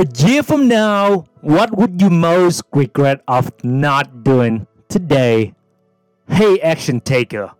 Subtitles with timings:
[0.00, 5.52] A year from now, what would you most regret of not doing today?
[6.26, 7.52] Hey, action taker.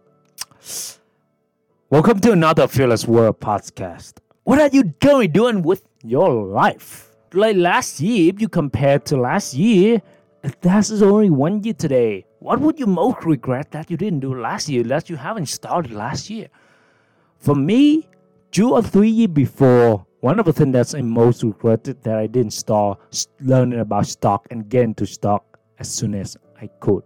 [1.90, 4.20] Welcome to another Fearless Warrior podcast.
[4.44, 7.14] What are you doing doing with your life?
[7.34, 10.00] Like last year, if you compare to last year,
[10.62, 12.24] that's only one year today.
[12.38, 15.92] What would you most regret that you didn't do last year, that you haven't started
[15.92, 16.48] last year?
[17.36, 18.08] For me,
[18.50, 22.26] two or three years before, one of the things that's I most regretted that I
[22.26, 22.98] didn't start
[23.40, 27.02] learning about stock and get into stock as soon as I could.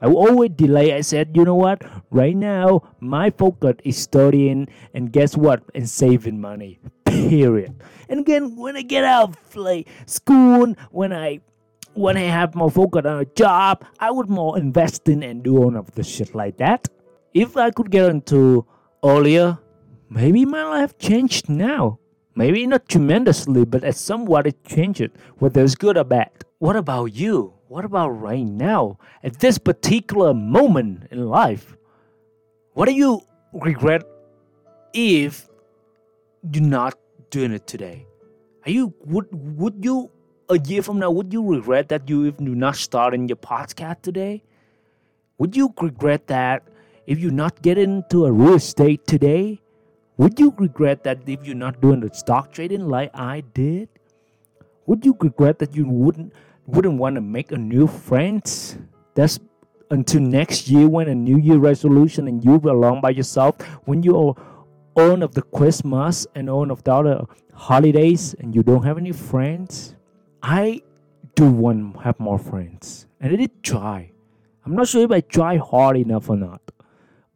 [0.00, 0.94] I always delay.
[0.94, 1.82] I said, you know what?
[2.10, 5.62] Right now, my focus is studying and guess what?
[5.74, 6.80] And saving money.
[7.04, 7.74] Period.
[8.08, 11.40] And again, when I get out of like school, when I
[11.94, 15.56] when I have more focus on a job, I would more invest in and do
[15.56, 16.88] all of the shit like that.
[17.32, 18.66] If I could get into
[19.02, 19.58] earlier,
[20.10, 21.98] maybe my life changed now.
[22.36, 26.30] Maybe not tremendously, but at somewhat it changed, whether it's good or bad.
[26.58, 27.54] What about you?
[27.68, 28.98] What about right now?
[29.24, 31.74] At this particular moment in life?
[32.74, 33.22] What do you
[33.54, 34.02] regret
[34.92, 35.48] if
[36.52, 36.98] you're not
[37.30, 38.06] doing it today?
[38.66, 40.10] Are you would would you
[40.50, 44.02] a year from now would you regret that you if you not starting your podcast
[44.02, 44.42] today?
[45.38, 46.68] Would you regret that
[47.06, 49.62] if you're not get into a real estate today?
[50.18, 53.90] Would you regret that if you're not doing the stock trading like I did?
[54.86, 56.32] Would you regret that you wouldn't
[56.66, 58.78] wouldn't want to make a new friends?
[59.14, 59.38] That's
[59.90, 64.16] until next year when a new year resolution and you belong by yourself when you
[64.18, 64.34] are
[64.96, 69.12] own of the Christmas and own of the other holidays and you don't have any
[69.12, 69.94] friends.
[70.42, 70.80] I
[71.34, 74.10] do want to have more friends and I did try.
[74.64, 76.62] I'm not sure if I try hard enough or not.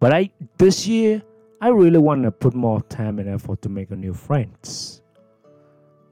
[0.01, 1.23] But I this year
[1.62, 5.03] I really want to put more time and effort to make a new friends.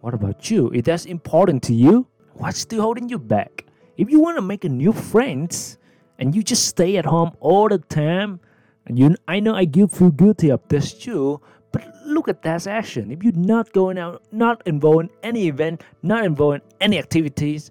[0.03, 0.71] What about you?
[0.75, 3.65] If that's important to you, what's still holding you back?
[3.97, 5.79] If you want to make a new friends
[6.19, 8.41] and you just stay at home all the time,
[8.85, 11.41] and you, I know I feel guilty of this too,
[11.73, 13.11] but look at that action.
[13.11, 17.71] If you're not going out, not involved in any event, not involved in any activities,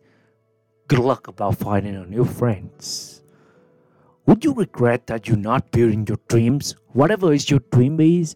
[0.87, 3.16] good luck about finding a new friends.
[4.27, 6.75] Would you regret that you're not building your dreams?
[6.91, 8.35] Whatever is your dream is,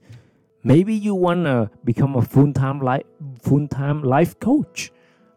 [0.63, 3.03] maybe you wanna become a full-time life
[3.41, 4.89] full-time life coach.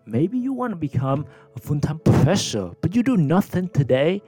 [0.07, 1.27] Maybe you wanna become
[1.57, 4.23] a full-time professor, but you do nothing today.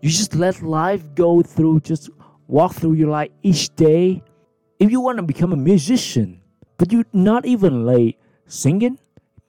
[0.00, 2.08] You just let life go through, just
[2.46, 4.22] walk through your life each day.
[4.78, 6.40] If you wanna become a musician,
[6.78, 8.98] but you're not even like singing,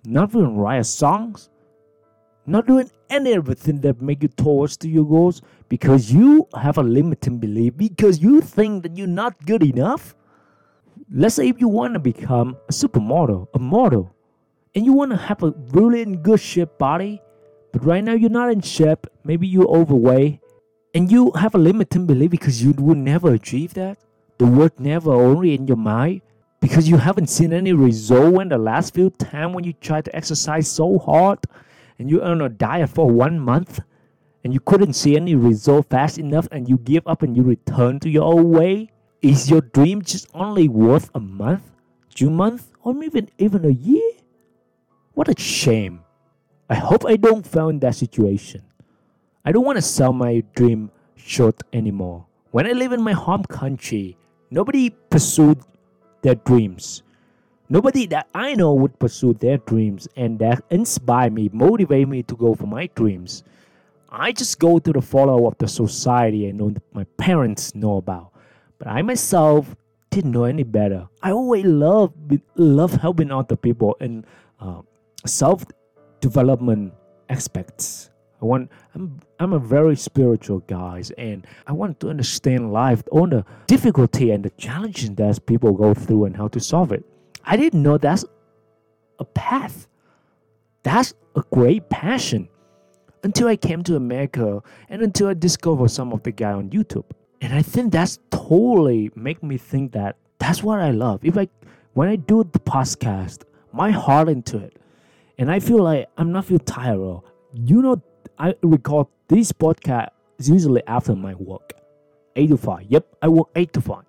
[0.03, 1.49] not even write songs,
[2.45, 6.83] not doing any everything that make you towards to your goals because you have a
[6.83, 10.15] limiting belief because you think that you're not good enough.
[11.11, 14.15] Let's say if you want to become a supermodel a model
[14.75, 17.21] and you want to have a really in good shape body
[17.71, 20.39] but right now you're not in shape maybe you're overweight
[20.95, 23.97] and you have a limiting belief because you would never achieve that.
[24.37, 26.21] The word never only in your mind.
[26.59, 30.15] Because you haven't seen any result in the last few time when you try to
[30.15, 31.39] exercise so hard
[31.99, 33.81] and you're on a diet for one month
[34.43, 37.99] and you couldn't see any result fast enough and you give up and you return
[38.01, 38.89] to your old way?
[39.21, 41.71] Is your dream just only worth a month,
[42.13, 44.11] two months, or even even a year?
[45.13, 46.01] What a shame.
[46.69, 48.63] I hope I don't fall in that situation.
[49.45, 52.25] I don't want to sell my dream short anymore.
[52.51, 54.17] When I live in my home country,
[54.49, 55.59] nobody pursued
[56.21, 57.03] their dreams.
[57.69, 62.35] Nobody that I know would pursue their dreams and that inspire me, motivate me to
[62.35, 63.43] go for my dreams.
[64.13, 68.31] I just go to the follow of the society I know my parents know about.
[68.77, 69.75] But I myself
[70.11, 71.07] didn't know any better.
[71.23, 72.13] I always love
[72.55, 74.25] love helping other people and
[74.59, 74.81] uh,
[75.25, 75.65] self
[76.21, 76.93] development
[77.29, 78.11] aspects.
[78.39, 83.25] I want I'm I'm a very spiritual guys and I want to understand life, all
[83.25, 87.03] the difficulty and the challenges that people go through and how to solve it.
[87.45, 88.25] I didn't know that's
[89.17, 89.87] a path.
[90.83, 92.47] That's a great passion.
[93.23, 97.05] Until I came to America and until I discovered some of the guy on YouTube.
[97.41, 101.23] And I think that's totally make me think that that's what I love.
[101.23, 101.47] If I
[101.93, 104.77] when I do the podcast, my heart into it.
[105.37, 107.21] And I feel like I'm not feel tired.
[107.53, 108.01] You know,
[108.37, 110.09] I record this podcast
[110.39, 111.73] usually after my work.
[112.35, 112.85] 8 to 5.
[112.89, 114.03] Yep, I work 8 to 5.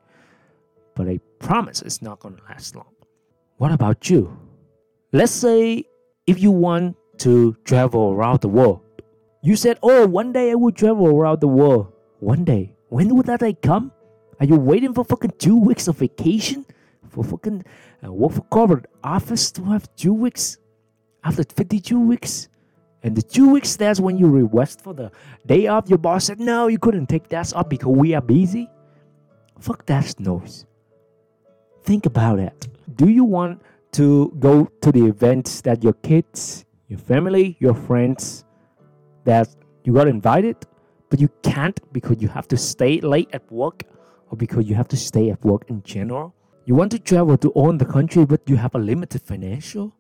[0.95, 2.93] But I promise it's not gonna last long.
[3.57, 4.37] What about you?
[5.13, 5.85] Let's say
[6.27, 8.81] if you want to travel around the world.
[9.45, 11.93] You said, Oh, one day I will travel around the world.
[12.19, 12.75] One day.
[12.89, 13.93] When would that day come?
[14.41, 16.67] Are you waiting for fucking two weeks of vacation?
[17.11, 17.65] For fucking
[18.05, 20.59] uh, work for corporate office to have two weeks?
[21.25, 22.49] after 52 weeks.
[23.03, 25.11] And the two weeks that's when you request for the
[25.45, 28.71] day off, your boss said, no, you couldn't take that off because we are busy.
[29.59, 30.65] Fuck that noise.
[31.83, 32.69] Think about it.
[32.95, 33.61] Do you want
[33.93, 38.45] to go to the events that your kids, your family, your friends,
[39.25, 39.49] that
[39.85, 40.57] you got invited,
[41.11, 43.85] but you can't because you have to stay late at work
[44.31, 46.35] or because you have to stay at work in general?
[46.65, 49.95] You want to travel to own the country, but you have a limited financial?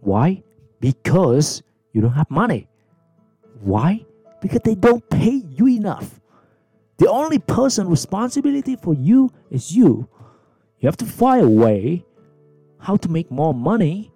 [0.00, 0.42] Why?
[0.80, 1.62] Because
[1.92, 2.68] you don't have money.
[3.60, 4.04] Why?
[4.40, 6.20] Because they don't pay you enough.
[6.98, 10.08] The only person responsibility for you is you.
[10.78, 12.04] You have to find a way
[12.78, 14.12] how to make more money,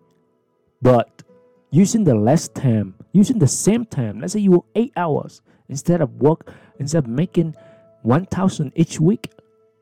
[0.81, 1.23] but
[1.71, 4.21] using the less time, using the same time.
[4.21, 7.55] Let's say you work eight hours instead of work instead of making
[8.03, 9.31] one thousand each week.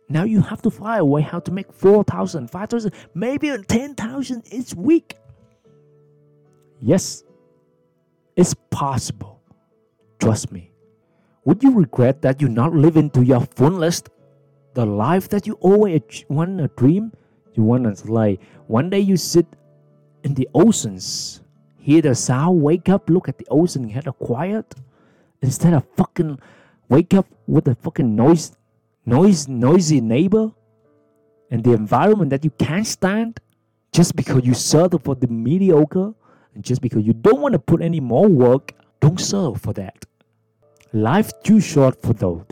[0.08, 4.75] Now you have to find a way how to make 4,000, 5,000, maybe 10,000 each
[4.75, 5.16] week.
[6.80, 7.25] Yes,
[8.34, 9.42] it's possible.
[10.19, 10.72] Trust me.
[11.44, 14.08] Would you regret that you're not living to your fullest
[14.75, 17.12] the life that you always want to dream?
[17.54, 19.46] You want to like one day you sit
[20.25, 21.42] in the oceans,
[21.88, 24.75] hear the sound, wake up, look at the ocean, get a quiet,
[25.40, 26.38] instead of fucking
[26.90, 28.52] wake up with a fucking noise,
[29.06, 30.52] noise, noisy neighbor,
[31.50, 33.40] and the environment that you can't stand,
[33.90, 36.12] just because you settle for the mediocre
[36.55, 40.05] and just because you don't want to put any more work, don't settle for that.
[40.93, 42.44] Life's too short for those.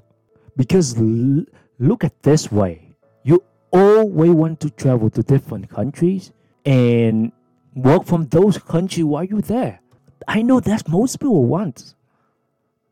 [0.57, 1.45] Because l-
[1.79, 2.95] look at this way.
[3.23, 6.33] You always want to travel to different countries
[6.65, 7.33] and
[7.77, 9.81] work from those countries while you're there.
[10.27, 11.95] I know that's most people want.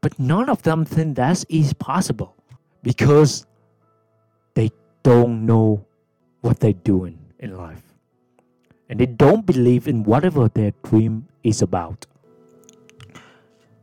[0.01, 2.37] But none of them think that is possible
[2.83, 3.47] because
[4.55, 4.71] they
[5.03, 5.85] don't know
[6.43, 7.83] what they're doing in life
[8.91, 12.07] and they don't believe in whatever their dream is about.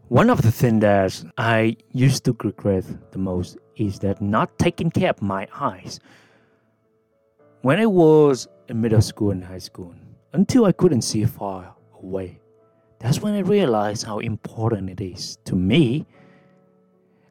[0.09, 4.91] One of the things that I used to regret the most is that not taking
[4.91, 5.99] care of my eyes.
[7.61, 9.95] When I was in middle school and high school,
[10.33, 12.39] until I couldn't see far away,
[12.99, 16.05] that's when I realized how important it is to me.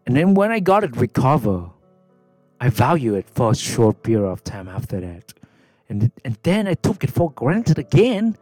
[0.06, 1.70] And then when I got it recovered,
[2.60, 5.32] I value it for a short period of time after that.
[5.88, 8.36] And, and then I took it for granted again.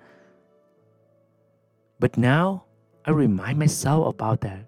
[2.01, 2.65] But now
[3.05, 4.65] I remind myself about that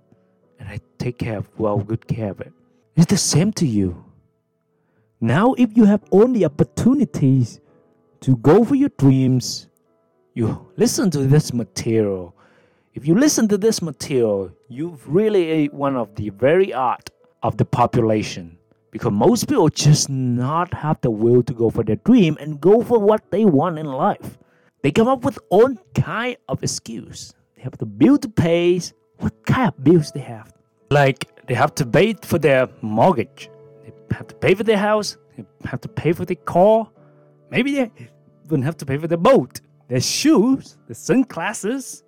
[0.58, 2.52] and I take care of, well, good care of it.
[2.94, 4.04] It's the same to you.
[5.20, 7.60] Now, if you have only opportunities
[8.20, 9.69] to go for your dreams,
[10.40, 12.34] you listen to this material.
[12.94, 17.10] If you listen to this material, you've really one of the very art
[17.42, 18.56] of the population
[18.90, 22.82] because most people just not have the will to go for their dream and go
[22.82, 24.38] for what they want in life.
[24.82, 27.34] They come up with all kind of excuse.
[27.54, 28.80] They have the bill to pay.
[29.18, 30.54] What kind of bills they have?
[30.90, 33.50] Like they have to pay for their mortgage.
[33.84, 35.18] They have to pay for their house.
[35.36, 36.88] They have to pay for their car.
[37.50, 37.90] Maybe they
[38.46, 39.60] even have to pay for their boat,
[39.90, 42.02] their shoes, their sunglasses,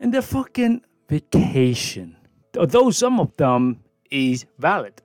[0.00, 2.16] and their fucking vacation.
[2.56, 5.02] Although some of them is valid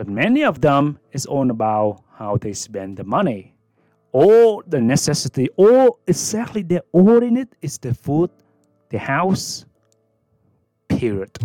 [0.00, 3.52] but many of them is all about how they spend the money.
[4.12, 8.30] All the necessity, all exactly the all in it is the food,
[8.88, 9.66] the house,
[10.88, 11.36] period.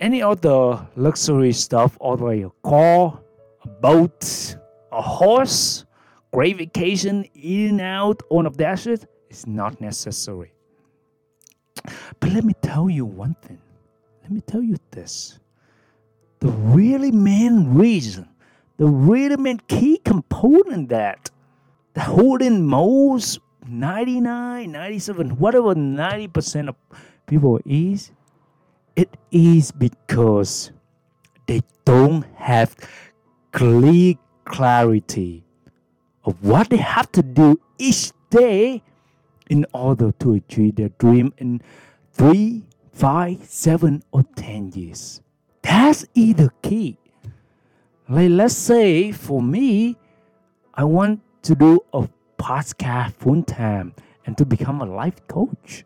[0.00, 3.20] Any other luxury stuff, or like a car,
[3.62, 4.56] a boat,
[4.90, 5.84] a horse,
[6.32, 10.52] great vacation, eating out, all of that shit is not necessary.
[12.20, 13.60] But let me tell you one thing.
[14.22, 15.38] Let me tell you this
[16.40, 18.28] the really main reason,
[18.76, 21.30] the really main key component that
[21.94, 26.76] the holding most 99, 97, whatever 90% of
[27.26, 28.10] people is,
[28.96, 30.72] it is because
[31.46, 32.76] they don't have
[33.52, 35.44] clear clarity
[36.24, 38.82] of what they have to do each day
[39.50, 41.60] in order to achieve their dream in
[42.12, 45.20] three, five, seven, or ten years.
[45.62, 46.98] That's either key.
[48.08, 49.96] Like let's say for me,
[50.74, 53.94] I want to do a podcast full time
[54.26, 55.84] and to become a life coach.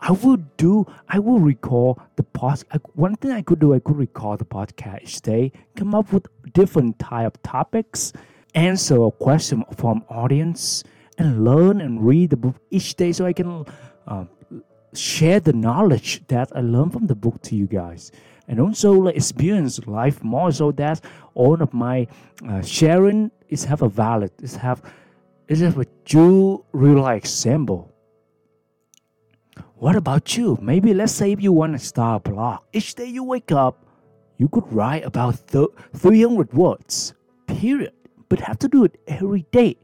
[0.00, 2.64] I would do, I will recall the podcast.
[2.94, 6.26] One thing I could do, I could recall the podcast each day, come up with
[6.52, 8.12] different type of topics,
[8.58, 10.84] answer a question from audience,
[11.18, 13.64] and learn and read the book each day so I can
[14.06, 14.24] uh,
[14.94, 18.12] share the knowledge that I learned from the book to you guys
[18.48, 22.06] and also experience life more so that all of my
[22.48, 24.82] uh, sharing is have a valid is have
[25.48, 27.92] is have a true real life example.
[29.76, 30.58] What about you?
[30.60, 32.60] Maybe let's say if you want to start a blog.
[32.72, 33.86] Each day you wake up,
[34.36, 37.14] you could write about th- 300 words,
[37.46, 37.92] period.
[38.28, 39.76] But have to do it every day,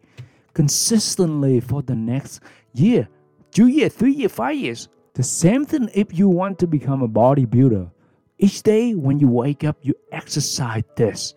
[0.53, 2.41] consistently for the next
[2.75, 3.09] year,
[3.51, 4.89] two years, three years, five years.
[5.15, 7.91] The same thing if you want to become a bodybuilder.
[8.39, 11.35] Each day when you wake up, you exercise this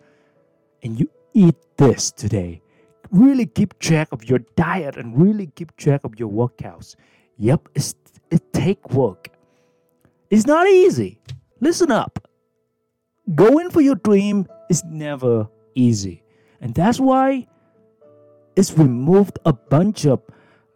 [0.82, 2.60] and you eat this today.
[3.10, 6.96] Really keep track of your diet and really keep track of your workouts.
[7.38, 7.94] Yep, it's,
[8.30, 9.28] it take work.
[10.28, 11.18] It's not easy.
[11.60, 12.28] Listen up.
[13.34, 16.22] Going for your dream is never easy.
[16.60, 17.46] And that's why
[18.56, 20.20] it's removed a bunch of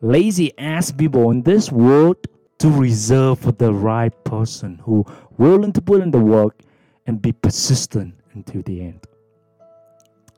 [0.00, 2.16] lazy ass people in this world
[2.58, 5.04] to reserve for the right person who
[5.38, 6.60] willing to put in the work
[7.06, 9.06] and be persistent until the end.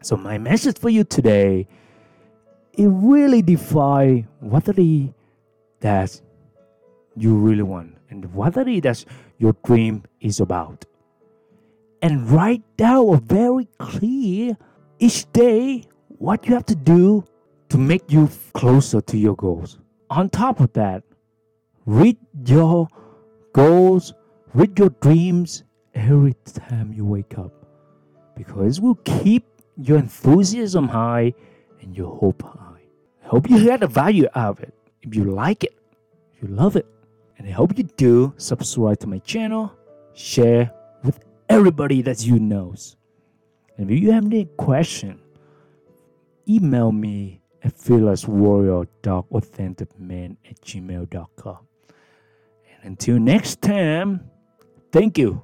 [0.02, 1.66] So my message for you today,
[2.72, 5.10] it really define what it is
[5.80, 6.20] that
[7.16, 9.04] you really want and what it is that
[9.38, 10.84] your dream is about.
[12.02, 14.56] And write down a very clear
[15.04, 17.24] each day what you have to do
[17.68, 19.78] to make you closer to your goals.
[20.10, 21.02] On top of that,
[21.86, 22.88] Read your
[23.52, 24.14] goals,
[24.54, 27.52] read your dreams every time you wake up
[28.34, 29.44] because it will keep
[29.76, 31.34] your enthusiasm high
[31.82, 32.80] and your hope high.
[33.22, 34.74] I hope you get the value out of it.
[35.02, 35.76] If you like it,
[36.32, 36.86] if you love it,
[37.36, 39.70] and I hope you do subscribe to my channel,
[40.14, 41.20] share with
[41.50, 42.96] everybody that you knows.
[43.76, 45.18] And if you have any question,
[46.48, 51.58] email me at fearlesswarrior.authenticman at gmail.com.
[52.70, 54.30] And until next time,
[54.92, 55.42] thank you.